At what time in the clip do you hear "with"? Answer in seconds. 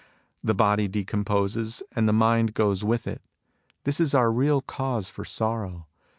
2.83-3.05